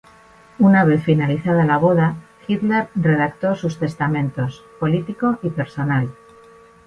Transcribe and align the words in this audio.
Una 0.57 0.83
vez 0.83 1.03
finalizada 1.03 1.63
la 1.63 1.77
boda, 1.77 2.15
Hitler 2.47 2.89
redactó 2.95 3.53
sus 3.55 3.77
testamentos: 3.77 4.65
político 4.79 5.37
y 5.43 5.51
personal. 5.51 6.09